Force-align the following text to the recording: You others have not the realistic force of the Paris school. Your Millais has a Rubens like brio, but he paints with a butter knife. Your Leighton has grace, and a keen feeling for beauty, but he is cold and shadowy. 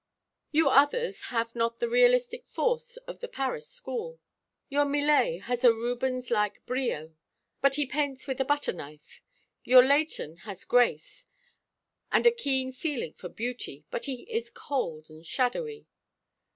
You 0.51 0.67
others 0.67 1.25
have 1.29 1.55
not 1.55 1.79
the 1.79 1.87
realistic 1.87 2.47
force 2.47 2.97
of 3.07 3.19
the 3.19 3.27
Paris 3.27 3.67
school. 3.69 4.19
Your 4.67 4.83
Millais 4.83 5.37
has 5.41 5.63
a 5.63 5.71
Rubens 5.71 6.31
like 6.31 6.65
brio, 6.65 7.15
but 7.61 7.75
he 7.75 7.85
paints 7.85 8.25
with 8.25 8.41
a 8.41 8.43
butter 8.43 8.73
knife. 8.73 9.21
Your 9.63 9.85
Leighton 9.85 10.37
has 10.37 10.65
grace, 10.65 11.27
and 12.11 12.25
a 12.25 12.31
keen 12.31 12.71
feeling 12.73 13.13
for 13.13 13.29
beauty, 13.29 13.85
but 13.91 14.05
he 14.05 14.21
is 14.23 14.49
cold 14.49 15.07
and 15.11 15.23
shadowy. 15.23 15.85